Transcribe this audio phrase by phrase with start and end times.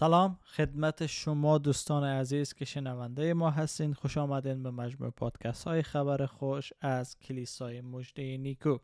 [0.00, 3.94] سلام خدمت شما دوستان عزیز که شنونده ما هستین.
[3.94, 8.78] خوش آمدین به مجموع پادکست های خبر خوش از کلیسای مجده نیکو.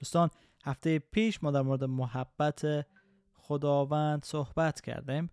[0.00, 0.30] دوستان
[0.64, 2.86] هفته پیش ما در مورد محبت
[3.34, 5.30] خداوند صحبت کردیم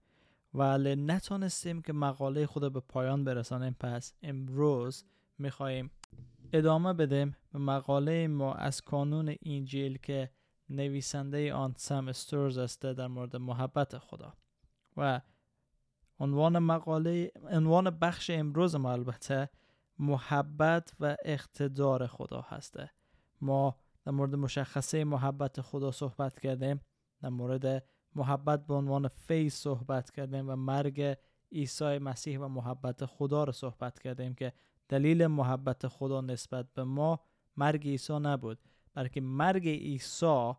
[0.53, 3.75] ولی نتونستیم که مقاله خود به پایان برسانیم.
[3.79, 5.03] پس امروز
[5.37, 5.91] میخواییم
[6.53, 10.29] ادامه بدیم به مقاله ما از کانون اینجیل که
[10.69, 14.33] نویسنده آن سم استورز است در مورد محبت خدا.
[14.97, 15.21] و
[16.19, 19.49] عنوان مقاله عنوان بخش امروز ما البته
[19.99, 22.91] محبت و اقتدار خدا هسته.
[23.41, 26.81] ما در مورد مشخصه محبت خدا صحبت کردیم
[27.21, 27.83] در مورد
[28.15, 31.17] محبت به عنوان فیض صحبت کردیم و مرگ
[31.51, 34.53] عیسی مسیح و محبت خدا رو صحبت کردیم که
[34.89, 37.19] دلیل محبت خدا نسبت به ما
[37.57, 38.59] مرگ عیسی نبود
[38.93, 40.53] بلکه مرگ عیسی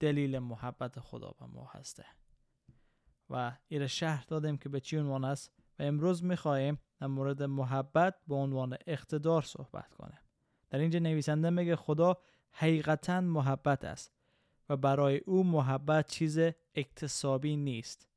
[0.00, 2.04] دلیل محبت خدا به ما هسته.
[3.30, 8.14] و ایر شهر دادیم که به چی عنوان است و امروز می‌خواهیم در مورد محبت
[8.28, 10.18] به عنوان اقتدار صحبت کنیم.
[10.70, 12.16] در اینجا نویسنده میگه خدا
[12.50, 14.12] حقیقتا محبت است
[14.68, 16.38] و برای او محبت چیز
[16.74, 18.08] اکتسابی نیست.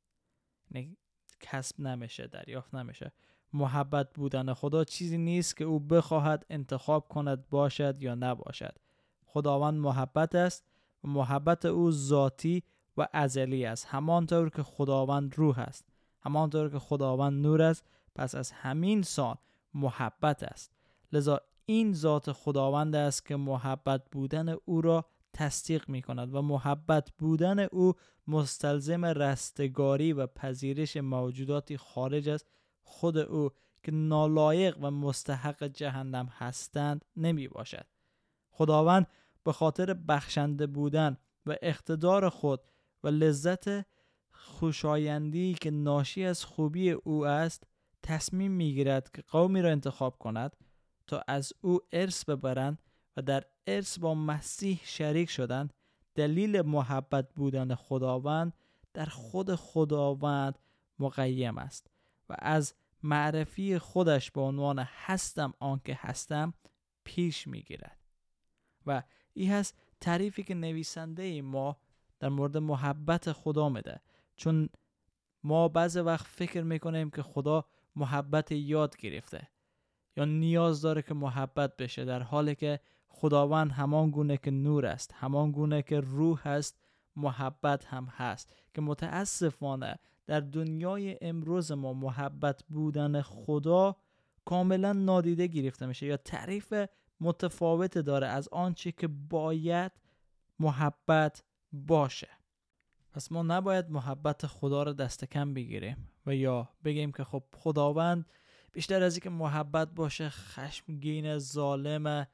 [0.70, 0.96] یعنی
[1.40, 3.12] کسب نمیشه دریافت نمیشه.
[3.52, 8.76] محبت بودن خدا چیزی نیست که او بخواهد انتخاب کند باشد یا نباشد.
[9.24, 10.64] خداوند محبت است
[11.04, 12.62] و محبت او ذاتی
[12.96, 13.86] و ازلی است.
[13.86, 15.84] همانطور که خداوند روح است.
[16.22, 19.36] همانطور که خداوند نور است پس از همین سان
[19.74, 20.72] محبت است.
[21.12, 27.10] لذا این ذات خداوند است که محبت بودن او را تصدیق می کند و محبت
[27.18, 27.94] بودن او
[28.26, 32.44] مستلزم رستگاری و پذیرش موجوداتی خارج از
[32.82, 33.50] خود او
[33.82, 37.86] که نالایق و مستحق جهنم هستند نمی باشد
[38.50, 39.06] خداوند
[39.44, 41.16] به خاطر بخشنده بودن
[41.46, 42.60] و اقتدار خود
[43.04, 43.86] و لذت
[44.32, 47.64] خوشایندی که ناشی از خوبی او است
[48.02, 50.56] تصمیم می‌گیرد که قومی را انتخاب کند
[51.06, 52.78] تا از او ارث ببرند
[53.16, 55.74] و در ارث با مسیح شریک شدند.
[56.14, 58.52] دلیل محبت بودن خداوند
[58.94, 60.58] در خود خداوند
[60.98, 61.86] مقیم است
[62.28, 66.54] و از معرفی خودش به عنوان هستم آنکه هستم
[67.04, 67.98] پیش می‌گیرد.
[68.86, 71.76] و این هست تعریفی که نویسنده ما
[72.20, 74.00] در مورد محبت خدا میده.
[74.36, 74.68] چون
[75.44, 77.64] ما بعض وقت فکر می‌کنیم که خدا
[77.96, 79.48] محبت یاد گرفته
[80.16, 85.14] یا نیاز داره که محبت بشه در حالی که خداوند همان گونه که نور است
[85.14, 86.80] همان گونه که روح است
[87.16, 88.54] محبت هم هست.
[88.74, 93.96] که متاسفانه در دنیای امروز ما محبت بودن خدا
[94.44, 96.74] کاملا نادیده گرفته میشه یا تعریف
[97.20, 99.92] متفاوت داره از آنچه که باید
[100.58, 101.42] محبت
[101.72, 102.28] باشه.
[103.12, 108.26] پس ما نباید محبت خدا رو دست کم بگیریم و یا بگیم که خب خداوند
[108.72, 112.26] بیشتر از اینکه محبت باشه خشمگین ظالم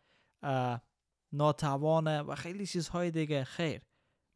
[1.32, 3.44] ناتوانه و خیلی چیزهای دیگه.
[3.44, 3.80] خیر.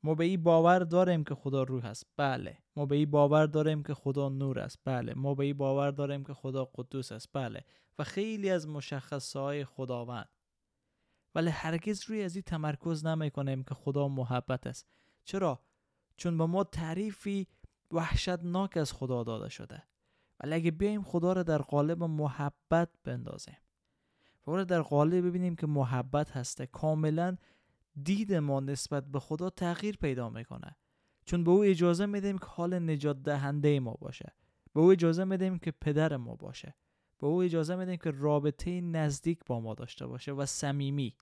[0.02, 2.06] ما به این باور داریم که خدا روح است.
[2.16, 2.58] بله.
[2.76, 4.78] ما به این باور داریم که خدا نور است.
[4.84, 5.14] بله.
[5.14, 7.28] ما به این باور داریم که خدا قدوس است.
[7.32, 7.64] بله.
[7.98, 10.28] و خیلی از مشخصه های خداوند.
[11.34, 14.86] ولی هرگز روی از این تمرکز نمی کنیم که خدا محبت است.
[15.24, 15.60] چرا؟
[16.16, 17.46] چون به ما تعریفی
[17.90, 19.82] وحشتناک از خدا داده شده.
[20.40, 23.56] ولی اگه بیایم خدا را در قالب محبت بندازیم.
[24.46, 26.66] و در قالب ببینیم که محبت هسته.
[26.66, 27.36] کاملا
[28.02, 30.76] دید ما نسبت به خدا تغییر پیدا می‌کنه.
[31.24, 34.32] چون به او اجازه میدیم که حال نجات دهنده ما باشه.
[34.72, 36.74] به او اجازه میدیم که پدر ما باشه.
[37.20, 41.16] به او اجازه میدیم که رابطه نزدیک با ما داشته باشه و صمیمی.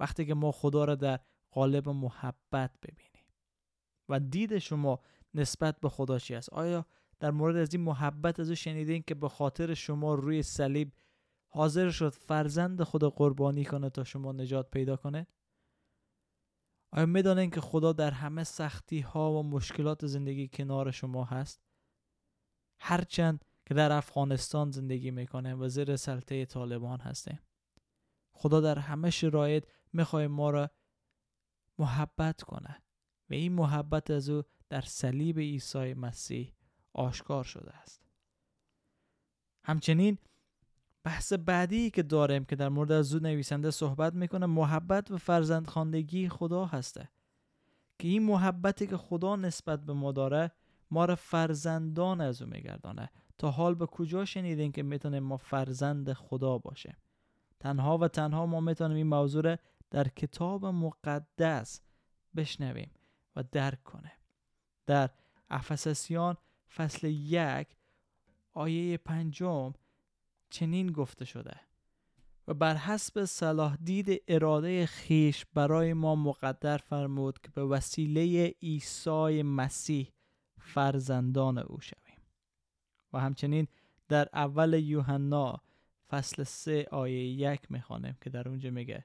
[0.00, 3.24] وقتی که ما خدا را در قالب محبت ببینیم.
[4.08, 5.00] و دید شما
[5.34, 6.86] نسبت به خدا چی است؟ آیا
[7.20, 10.92] در مورد از این محبت از او شنیدین که به خاطر شما روی صلیب
[11.48, 15.26] حاضر شد فرزند خود قربانی کنه تا شما نجات پیدا کنه؟
[16.92, 21.60] آیا می‌دانین که خدا در همه سختی ها و مشکلات زندگی کنار شما هست؟
[22.80, 25.54] هرچند که در افغانستان زندگی می‌کنه.
[25.54, 27.40] و زیر سلطه طالبان هستیم.
[28.32, 30.70] خدا در همه شرایط می‌خواه ما را
[31.78, 32.82] محبت کنه.
[33.30, 36.52] و این محبت از او در صلیب عیسی مسیح
[36.92, 38.02] آشکار شده است.
[39.64, 40.18] همچنین
[41.04, 46.28] بحث بعدی که داریم که در مورد از او نویسنده صحبت می‌کنه محبت و فرزندخواندگی
[46.28, 47.08] خدا هسته.
[47.98, 50.52] که این محبتی که خدا نسبت به ما داره
[50.90, 53.10] ما را فرزندان از او میگردانه.
[53.38, 56.96] تا حال به کجا شنیدین که می‌تونیم ما فرزند خدا باشیم
[57.60, 59.56] تنها و تنها ما می‌تونیم این موضوع
[59.90, 61.80] در کتاب مقدس
[62.36, 62.90] بشنویم
[63.36, 64.12] و درک کنه
[64.86, 65.10] در
[65.50, 66.36] افسسیان
[66.74, 67.76] فصل یک
[68.52, 69.72] آیه پنجم
[70.50, 71.60] چنین گفته شده.
[72.48, 79.42] و بر حسب صلاح دید اراده خیش برای ما مقدر فرمود که به وسیله عیسی
[79.42, 80.12] مسیح
[80.60, 82.05] فرزندان او شویم
[83.12, 83.68] و همچنین
[84.08, 85.60] در اول یوحنا
[86.10, 89.04] فصل سه آیه یک می‌خوانیم که در اونجا میگه.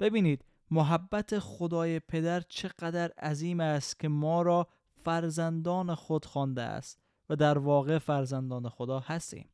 [0.00, 7.00] ببینید محبت خدای پدر چقدر عظیم است که ما را فرزندان خود خوانده است
[7.30, 9.48] و در واقع فرزندان خدا هستیم.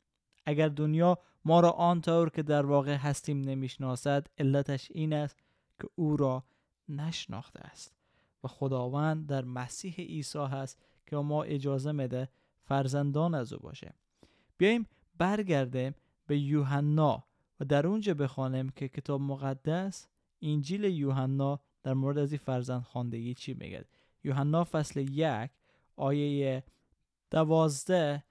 [0.44, 5.37] اگر دنیا ما را آنطور که در واقع هستیم نمی‌شناسد علتش این است
[5.81, 6.44] که او را
[6.88, 7.94] نشناخته است
[8.44, 12.29] و خداوند در مسیح عیسی هست که ما اجازه میده
[12.70, 13.94] فرزندان از او باشه.
[14.58, 14.87] بیایم
[15.19, 15.94] برگردیم
[16.26, 17.25] به یوحنا
[17.61, 20.08] و در اونجا بخوانیم که کتاب مقدس
[20.43, 23.84] انجیل یوحنا در مورد از این فرزند خواندگی چی میگه.
[24.25, 25.50] یوحنا فصل یک
[25.96, 26.64] آیه
[27.31, 28.25] دوازده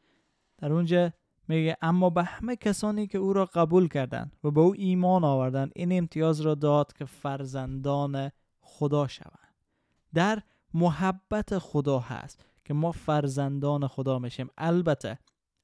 [0.58, 1.12] در اونجا
[1.48, 5.72] میگه اما به همه کسانی که او را قبول کردند و به او ایمان آوردند
[5.76, 9.56] این امتیاز را داد که فرزندان خدا شوند.
[10.14, 10.42] در
[10.74, 12.49] محبت خدا هست.
[12.70, 14.50] که ما فرزندان خدا میشیم.
[14.58, 15.20] البته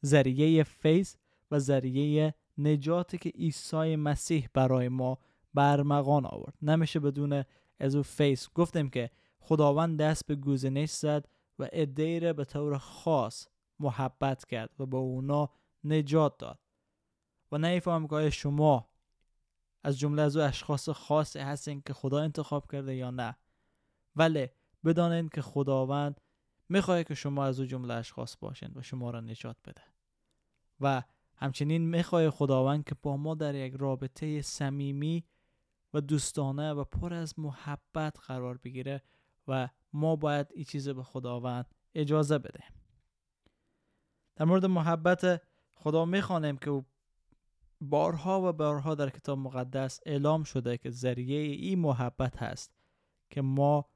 [0.05, 1.15] ذریعه فیض
[1.51, 5.17] و ذریعه نجاتی که عیسی مسیح برای ما
[5.53, 6.53] برمغان آورد.
[6.61, 7.43] نمیشه بدون
[7.79, 8.47] از او فیض.
[8.55, 9.09] گفتیم که
[9.39, 11.27] خداوند دست به گوزنش زد
[11.59, 13.47] و ادهی به طور خاص
[13.79, 15.49] محبت کرد و به اونا
[15.83, 16.59] نجات داد.
[17.51, 18.89] و نمیفهم که شما
[19.83, 23.37] از جمله از او اشخاص خاصی هستین که خدا انتخاب کرده یا نه.
[24.15, 24.47] ولی
[24.85, 26.21] بدانید که خداوند
[26.69, 29.81] می‌خواه که شما از او جمله اشخاص باشین و شما را نجات بده.
[30.79, 31.03] و
[31.35, 35.25] همچنین می‌خواه خداوند که با ما در یک رابطه صمیمی
[35.93, 39.03] و دوستانه و پر از محبت قرار بگیره
[39.47, 42.63] و ما باید این چیز به خداوند اجازه بده
[44.35, 45.41] در مورد محبت
[45.73, 46.85] خدا می‌خوانیم که
[47.81, 52.71] بارها و بارها در کتاب مقدس اعلام شده که ذریعه این محبت هست
[53.29, 53.89] که ما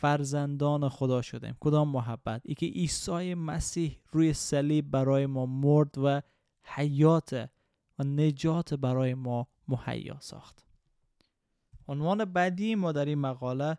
[0.00, 1.56] فرزندان خدا شدیم.
[1.60, 6.22] کدام محبت؟ ای که عیسی مسیح روی صلیب برای ما مرد و
[6.62, 7.50] حیات
[7.98, 10.64] و نجات برای ما مهیا ساخت.
[11.88, 13.78] عنوان بعدی ما در این مقاله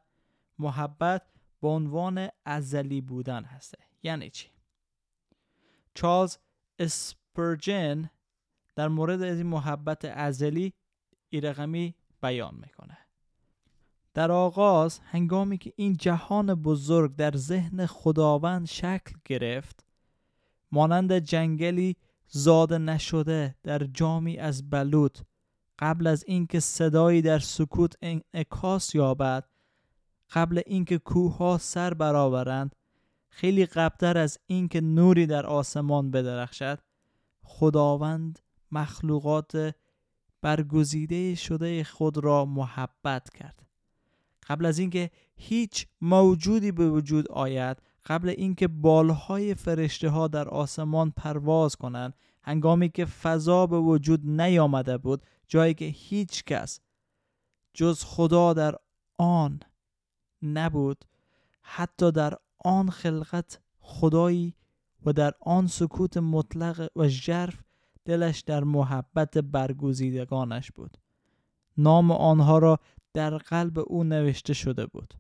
[0.60, 1.22] محبت
[1.62, 3.78] به عنوان ازلی بودن هسته.
[4.04, 4.48] یعنی چی؟
[5.94, 6.38] چارلز
[6.80, 8.10] اسپرجن
[8.76, 10.74] در مورد از این محبت ازلی
[11.30, 12.98] ای رقمی بیان می‌کنه.
[14.14, 19.86] در آغاز هنگامی که این جهان بزرگ در ذهن خداوند شکل گرفت
[20.72, 21.96] مانند جنگلی
[22.28, 25.20] زاده نشده در جامی از بلوط
[25.80, 29.46] قبل از اینکه صدایی در سکوت انعکاس یابد
[30.32, 32.76] قبل اینکه کوه ها سر برآورند
[33.30, 36.80] خیلی قبلتر از اینکه نوری در آسمان بدرخشد
[37.44, 38.40] خداوند
[38.72, 39.76] مخلوقات
[40.42, 43.61] برگزیده شده خود را محبت کرد.
[44.52, 51.12] قبل از اینکه هیچ موجودی به وجود آید قبل اینکه بالهای فرشته ها در آسمان
[51.12, 56.80] پرواز کنند هنگامی که فضا به وجود نیامده بود جایی که هیچ کس
[57.74, 58.76] جز خدا در
[59.18, 59.60] آن
[60.44, 61.06] نبود
[61.62, 62.34] حتی در
[62.66, 64.56] آن خلقت خدایی
[65.06, 67.64] و در آن سکوت مطلق و ژرف
[68.06, 70.98] دلش در محبت برگزیدگانش بود.
[71.78, 72.80] نام آنها را
[73.14, 75.14] در قلب او نوشته شده بود.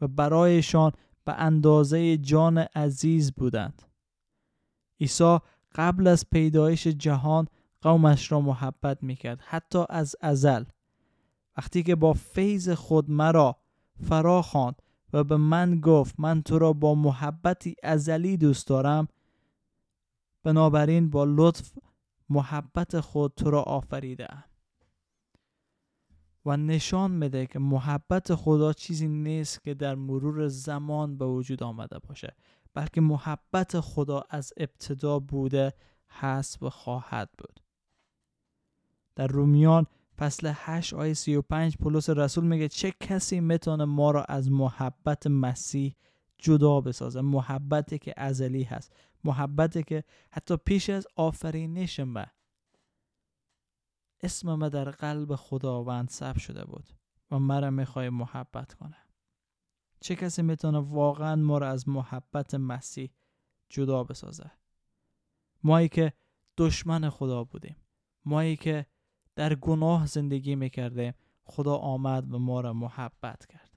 [0.00, 0.92] و برایشان
[1.24, 3.82] به اندازه جان عزیز بودند.
[5.00, 5.38] عیسی
[5.74, 7.48] قبل از پیدایش جهان
[7.80, 10.64] قومش را محبت می‌کرد حتی از ازل.
[11.56, 13.56] وقتی که با فیض خود مرا
[14.08, 19.08] فرا خواند و به من گفت من تو را با محبتی ازلی دوست دارم
[20.42, 21.72] بنابراین با لطف
[22.28, 24.28] محبت خود تو را آفریده
[26.46, 31.98] و نشان میده که محبت خدا چیزی نیست که در مرور زمان به وجود آمده
[31.98, 32.36] باشه
[32.74, 35.72] بلکه محبت خدا از ابتدا بوده
[36.08, 37.60] هست و خواهد بود.
[39.16, 39.86] در رومیان
[40.18, 45.96] فصل 8 آیه 35 پولس رسول میگه چه کسی می‌تونه ما را از محبت مسیح
[46.38, 48.92] جدا بسازه؟ محبتی که ازلی هست
[49.24, 52.24] محبتی که حتی پیش از آفرینش ما
[54.24, 56.88] اسم ما در قلب خداوند ثبت شده بود
[57.30, 58.96] و مرا می‌خوای محبت کنه.
[60.00, 63.10] چه کسی می‌تونه واقعا ما را از محبت مسیح
[63.68, 64.50] جدا بسازه؟
[65.62, 66.12] مایی که
[66.56, 67.76] دشمن خدا بودیم.
[68.24, 68.86] مایی که
[69.36, 71.12] در گناه زندگی می‌کردیم.
[71.44, 73.70] خدا آمد و ما را محبت کرد.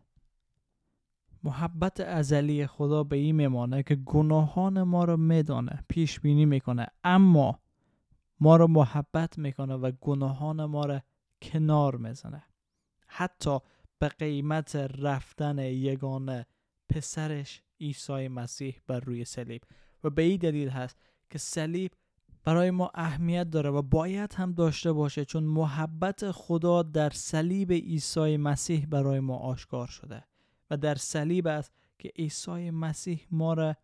[1.44, 6.88] محبت ازلی خدا به این میمانه که گناهان ما رو میدانه پیش بینی می‌کنه.
[7.04, 7.60] اما
[8.40, 11.00] ما رو محبت می‌کنه و گناهان ما رو
[11.42, 12.44] کنار می‌زنه.
[13.08, 13.60] حتی
[14.00, 16.46] به قیمت رفتن یگانه
[16.90, 19.62] پسرش عیسی مسیح بر روی صلیب.
[20.04, 20.98] و به این دلیل هست
[21.30, 21.92] که صلیب
[22.44, 28.38] برای ما اهمیت داره و باید هم داشته باشه چون محبت خدا در صلیب عیسی
[28.38, 30.24] مسیح برای ما آشکار شده
[30.70, 33.76] و در صلیب است که عیسی مسیح ما را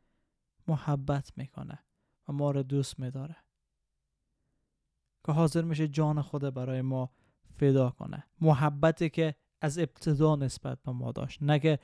[0.67, 1.79] محبت می‌کنه
[2.27, 3.36] و ما را دوست میداره.
[5.25, 7.10] که حاضر میشه جان خود برای ما
[7.56, 8.24] فدا کنه.
[8.42, 11.44] محبتی که از ابتدا نسبت به ما داشت.
[11.44, 11.80] نه که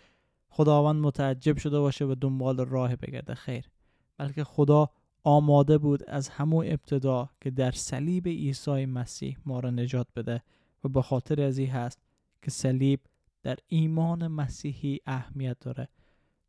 [0.49, 3.33] خداوند متعجب شده باشه و دنبال راه بگرده.
[3.33, 3.69] خیر.
[4.17, 4.89] بلکه خدا
[5.23, 10.43] آماده بود از همون ابتدا که در صلیب عیسی مسیح ما را نجات بده
[10.83, 11.99] و به خاطر از این هست
[12.41, 12.99] که صلیب
[13.43, 15.87] در ایمان مسیحی اهمیت داره.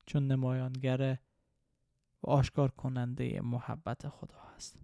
[0.07, 1.19] چون نمایانگر
[2.23, 4.77] و آشکار کننده محبت خدا هست.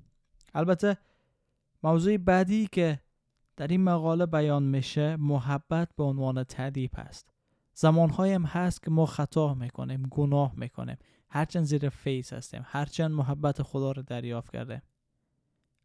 [0.55, 0.97] البته
[1.87, 3.01] موضوع بعدی که
[3.57, 7.31] در این مقاله بیان میشه محبت به عنوان تعدیب هست.
[7.75, 10.97] زمانهایی هم هست که ما خطا می‌کنیم گناه می‌کنیم.
[11.29, 14.83] هرچند زیر فیس هستیم هرچند محبت خدا رو دریافت کرده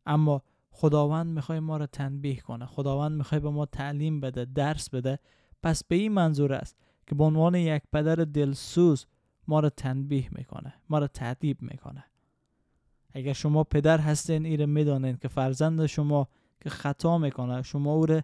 [0.06, 5.20] اما خداوند می‌خوای ما رو تنبیه کنه خداوند می‌خوای به ما تعلیم بده درس بده.
[5.64, 6.78] پس به این منظور است
[7.08, 9.06] که به عنوان یک پدر دلسوز
[9.48, 12.04] ما رو تنبیه می‌کنه ما رو تعدیب می‌کنه.
[13.14, 16.28] اگر شما پدر هستین ایره می‌دانین که فرزند شما
[16.62, 18.22] که خطا می‌کنه شما او رو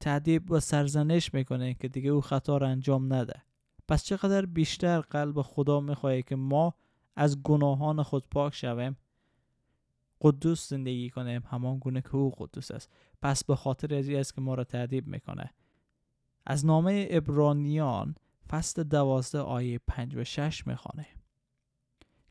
[0.00, 3.42] تعدیب و سرزنش می‌کنین که دیگه او خطا رو انجام نده.
[3.88, 6.74] پس چقدر بیشتر قلب خدا می‌خواهی که ما
[7.16, 8.96] از گناهان خود پاک شویم
[10.20, 12.90] قدوس زندگی کنیم همان گونه که او قدوس است.
[13.22, 15.50] پس به خاطر از است که ما را تعدیب می‌کنه.
[16.46, 18.14] از نامه ابرانیان
[18.48, 21.06] فصل دوازده آیه پنج و شش می‌خوانه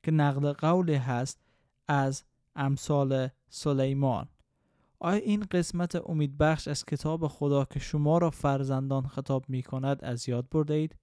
[0.04, 1.45] که نقل قولی هست
[1.88, 2.24] از
[2.56, 4.27] امثال سلیمان.
[5.00, 10.30] آیا این قسمت امیدبخش از کتاب خدا که شما را فرزندان خطاب می کند از
[10.30, 10.96] یاد برده اید؟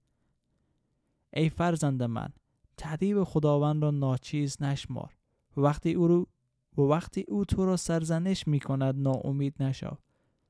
[1.33, 2.29] ای فرزند من
[2.77, 5.15] تعدیب خداوند را ناچیز نشمار.
[5.57, 6.27] وقتی او رو
[6.77, 9.97] و وقتی او تو را سرزنش می کند ناامید نشو.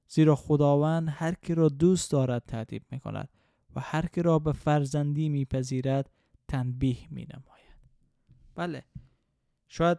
[0.08, 3.30] زیرا خداوند هر کی را دوست دارد تعدیب می کند
[3.76, 6.10] و هر کی را به فرزندی میپذیرد
[6.48, 7.78] تنبیه می نماید
[8.56, 8.84] بله.
[9.68, 9.98] شاید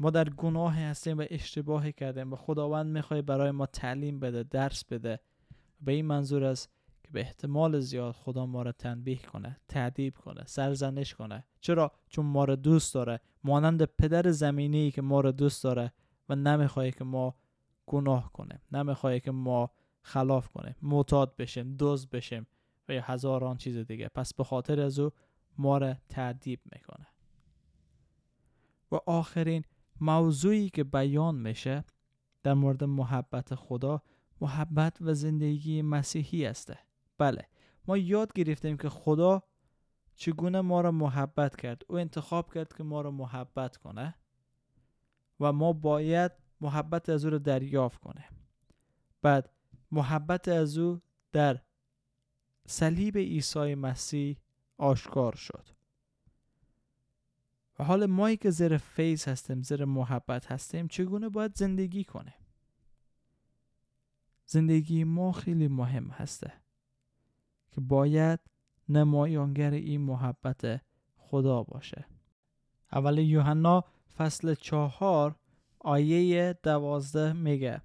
[0.00, 4.84] ما در گناه هستیم و اشتباهی کردیم و خداوند می‌خوای برای ما تعلیم بده درس
[4.84, 5.20] بده.
[5.80, 6.70] به این منظور است
[7.02, 11.44] که به احتمال زیاد خدا ما را تنبیه کنه تعدیب کنه سرزنش کنه.
[11.60, 13.20] چرا؟ چون ما را دوست داره.
[13.44, 15.92] مانند پدر زمینی که ما را دوست داره
[16.28, 17.34] و نمی‌خواد که ما
[17.86, 18.60] گناه کنیم.
[18.72, 19.70] نمی‌خواد که ما
[20.02, 20.74] خلاف کنیم.
[20.82, 22.46] معتاد بشیم دوز بشیم
[22.88, 24.08] و یا هزاران چیز دیگه.
[24.08, 25.10] پس به خاطر از او
[25.58, 27.06] ما را تعدیب می‌کنه.
[28.92, 29.64] و آخرین
[30.00, 31.84] موضوعی که بیان میشه
[32.42, 34.02] در مورد محبت خدا
[34.40, 36.72] محبت و زندگی مسیحی است.
[37.18, 37.46] بله
[37.86, 39.42] ما یاد گرفتیم که خدا
[40.14, 41.82] چگونه ما را محبت کرد.
[41.88, 44.14] او انتخاب کرد که ما را محبت کنه
[45.40, 48.28] و ما باید محبت از او را دریافت کنه.
[49.22, 49.50] بعد
[49.90, 51.00] محبت از او
[51.32, 51.60] در
[52.66, 54.36] صلیب عیسی مسیح
[54.78, 55.68] آشکار شد.
[57.80, 62.34] و حال مایی که زیر فیض هستیم زیر محبت هستیم چگونه باید زندگی کنیم؟
[64.46, 66.52] زندگی ما خیلی مهم هسته
[67.70, 68.40] که باید
[68.88, 70.80] نمایانگر این محبت
[71.16, 72.04] خدا باشه.
[72.92, 73.84] اول یوحنا
[74.16, 75.36] فصل چهار
[75.78, 77.82] آیه دوازده میگه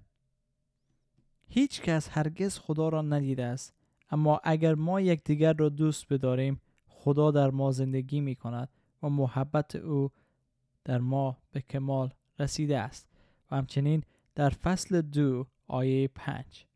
[1.48, 3.74] هیچ کس هرگز خدا را ندیده است
[4.10, 8.68] اما اگر ما یکدیگر را دوست بداریم خدا در ما زندگی می کند
[9.02, 10.10] و محبت او
[10.84, 13.08] در ما به کمال رسیده است
[13.50, 14.02] و همچنین
[14.34, 16.66] در فصل دو آیه پنج.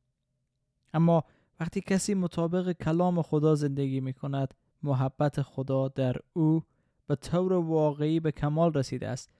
[0.95, 1.25] اما
[1.61, 6.63] وقتی کسی مطابق کلام خدا زندگی می کند محبت خدا در او
[7.07, 9.31] به طور واقعی به کمال رسیده است.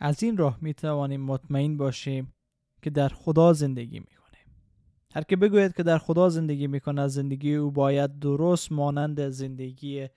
[0.00, 2.34] از این راه می توانیم مطمئن باشیم
[2.82, 4.46] که در خدا زندگی می کنیم
[5.14, 10.08] هر که بگوید که در خدا زندگی می کند زندگی او باید درست مانند زندگی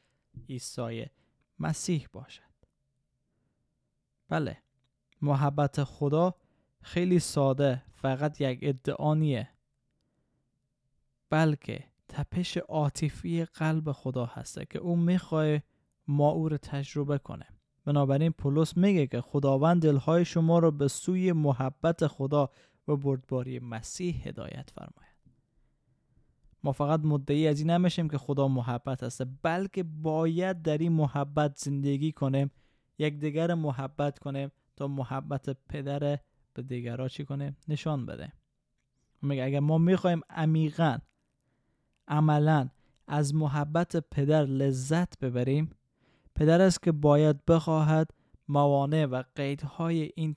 [0.50, 1.06] عیسی
[1.60, 2.44] مسیح باشد.
[4.30, 4.58] بله
[5.22, 6.36] محبت خدا
[6.82, 9.50] خیلی ساده فقط یک ادعا نیه
[11.30, 15.60] بلکه تپش عاطفی قلب خدا هسته که او می‌خواه
[16.08, 17.46] ما او رو تجربه کنه.
[17.86, 22.50] بنابراین پولس میگه که خداوند دلهای شما را به سوی محبت خدا
[22.88, 25.09] و بردباری مسیح هدایت فرماید.
[26.64, 31.58] ما فقط مدعی از این نمیشیم که خدا محبت هست بلکه باید در این محبت
[31.58, 32.52] زندگی کنیم
[32.98, 36.20] یک دیگر محبت کنیم تا محبت پدر
[36.54, 38.34] به دیگرها چی کنیم؟ نشان بده.
[39.22, 40.98] میگه اگر ما می‌خوایم عمیقا
[42.08, 42.70] عملا
[43.08, 45.70] از محبت پدر لذت ببریم
[46.36, 48.12] پدر است که باید بخواهد
[48.48, 50.36] موانع و قیدهای این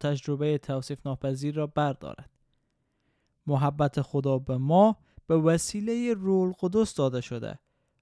[0.00, 2.30] تجربه توصیف ناپذیر را بردارد.
[3.46, 4.96] محبت خدا به ما
[5.26, 7.58] به وسیله رول قدس داده شده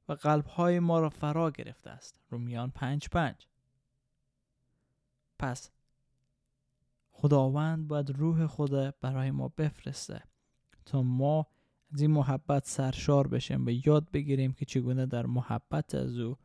[0.09, 2.21] و قلبهای ما را فرا گرفته است.
[2.31, 3.47] رومیان پنج پنج.
[5.39, 5.71] پس
[7.11, 10.23] خداوند باید روح خدا برای ما بفرسته
[10.85, 11.47] تا ما
[11.93, 16.37] از این محبت سرشار بشیم و یاد بگیریم که چگونه در محبت از او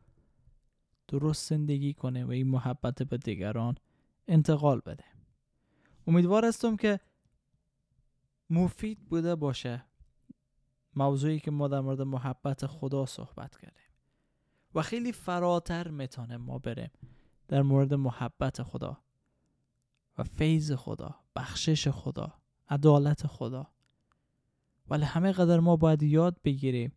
[1.08, 3.74] درست زندگی کنه و این محبت به دیگران
[4.28, 5.04] انتقال بده
[6.06, 7.00] امیدوار هستم که
[8.50, 9.84] مفید بوده باشه.
[10.96, 13.86] موضوعی که ما در مورد محبت خدا صحبت کردیم.
[14.74, 16.90] و خیلی فراتر می‌تونه ما بریم
[17.48, 18.98] در مورد محبت خدا
[20.18, 22.34] و فیض خدا بخشش خدا
[22.68, 23.66] عدالت خدا.
[24.90, 26.92] ولی همه قدر ما باید یاد بگیریم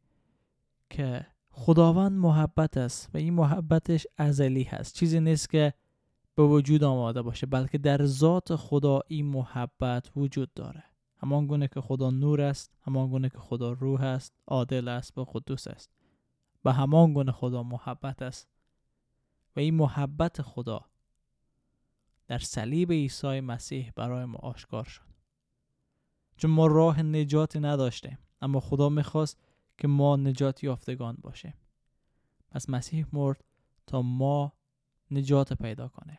[0.89, 4.95] که خداوند محبت است و این محبتش ازلی هست.
[4.95, 5.73] چیزی نیست که
[6.35, 10.83] به وجود آماده باشه بلکه در ذات خدا این محبت وجود داره.
[11.21, 15.23] همان گونه که خدا نور است همان گونه که خدا روح است عادل است و
[15.23, 15.89] قدوس است.
[16.65, 18.47] و همان گونه خدا محبت است.
[19.55, 20.85] و این محبت خدا
[22.27, 25.09] در صلیب عیسی مسیح برای ما آشکار شد.
[26.37, 29.39] چون ما راه نجاتی نداشتیم اما خدا می‌خواست
[29.77, 31.53] که ما نجات یافتگان باشیم.
[32.51, 33.43] پس مسیح مرد
[33.87, 34.53] تا ما
[35.11, 36.17] نجات پیدا کنیم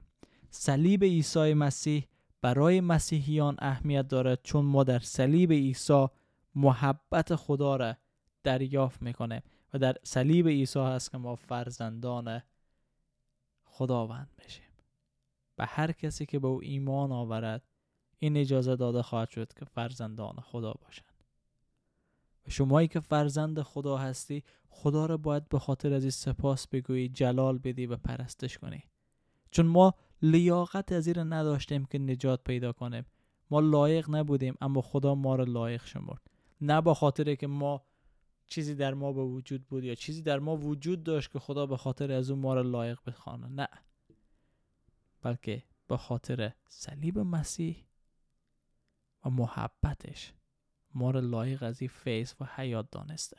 [0.51, 2.07] صلیب عیسی مسیح
[2.43, 6.07] برای مسیحیان اهمیت دارد چون ما در صلیب عیسی
[6.55, 7.97] محبت خدا را
[8.43, 9.43] دریافت می‌کنیم
[9.75, 12.43] و در صلیب عیسی هست که ما فرزندان
[13.65, 14.71] خداوند بشیم
[15.59, 17.63] و هر کسی که به او ایمان آورد
[18.19, 21.25] این اجازه داده خواهد شد که فرزندان خدا باشند.
[22.47, 27.09] و شمایی که فرزند خدا هستی خدا را باید به خاطر از این سپاس بگویی
[27.09, 28.85] جلال بدی و پرستش کنی.
[29.51, 33.07] چون ما لیاقت از این نداشتیم که نجات پیدا کنیم.
[33.51, 36.21] ما لایق نبودیم اما خدا ما را لایق شمرد.
[36.61, 37.83] نه با خاطر که ما
[38.47, 41.77] چیزی در ما به وجود بود یا چیزی در ما وجود داشت که خدا به
[41.77, 43.49] خاطر از اون ما را لایق بخوانه.
[43.49, 43.69] نه.
[45.23, 47.85] بلکه به خاطر صلیب مسیح
[49.25, 50.33] و محبتش
[50.95, 53.37] ما را لایق از این فیض و حیات دانسته.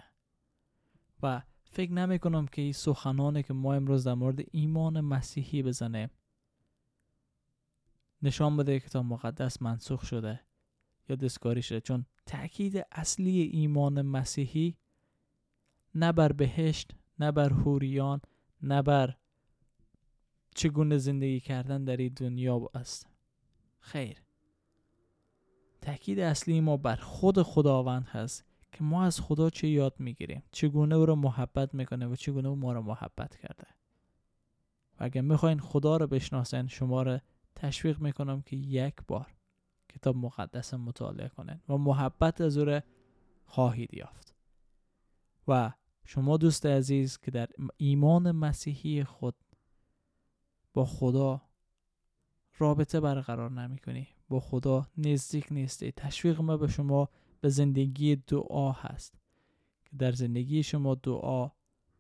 [1.24, 6.10] و فکر نمی کنم که این سخنانه که ما امروز در مورد ایمان مسیحی بزنه
[8.24, 10.40] نشان بده کتاب مقدس منسوخ شده
[11.10, 11.82] یا دستکاری شده.
[11.82, 14.78] چون تاکید اصلی ایمان مسیحی
[15.96, 18.22] نه بر بهشت نه بر حوریان
[18.62, 19.18] نه بر
[20.56, 23.08] چگونه زندگی کردن در این دنیا است.
[23.80, 24.18] خیر.
[25.82, 30.96] تاکید اصلی ما بر خود خداوند هست که ما از خدا چه یاد می‌گیریم؟ چگونه
[30.96, 33.68] او را محبت می‌کنه و چگونه او ما را محبت کرده؟
[35.00, 37.20] و اگر می‌خواین خدا را بشناسین شما را
[37.62, 39.34] تشویق می‌کنم که یک بار
[39.90, 42.80] کتاب مقدس مطالعه کنین و محبت از او
[43.46, 44.36] خواهید یافت.
[45.48, 45.72] و
[46.06, 49.36] شما دوست عزیز که در ایمان مسیحی خود
[50.74, 51.42] با خدا
[52.58, 55.92] رابطه برقرار نمی کنی با خدا نزدیک نیستی.
[55.92, 57.10] تشویق ما به شما
[57.42, 59.14] به زندگی دعا هست
[59.86, 61.52] که در زندگی شما دعا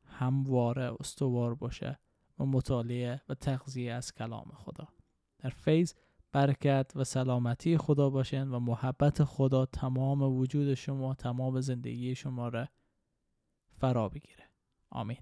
[0.05, 1.99] همواره استوار باشه
[2.39, 4.87] و مطالعه و تغذیه از کلام خدا.
[5.43, 5.93] در فیض
[6.31, 12.67] برکت و سلامتی خدا باشین و محبت خدا تمام وجود شما تمام زندگی شما را
[13.79, 14.49] فرا بگیره.
[14.89, 15.17] آمین.